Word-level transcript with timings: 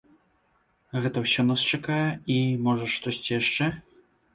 Гэта 1.03 1.17
ўсё 1.27 1.41
нас 1.51 1.67
чакае 1.75 2.09
і, 2.39 2.41
можа, 2.67 2.93
штосьці 2.99 3.41
яшчэ? 3.41 3.75